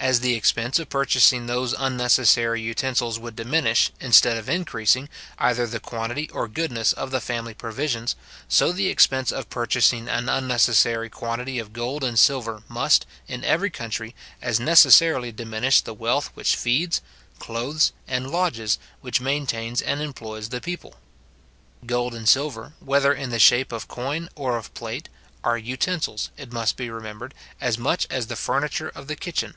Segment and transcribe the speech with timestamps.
[0.00, 5.80] As the expense of purchasing those unnecessary utensils would diminish, instead of increasing, either the
[5.80, 8.14] quantity or goodness of the family provisions;
[8.48, 13.70] so the expense of purchasing an unnecessary quantity of gold and silver must, in every
[13.70, 17.02] country, as necessarily diminish the wealth which feeds,
[17.40, 20.94] clothes, and lodges, which maintains and employs the people.
[21.86, 25.08] Gold and silver, whether in the shape of coin or of plate,
[25.42, 29.54] are utensils, it must be remembered, as much as the furniture of the kitchen.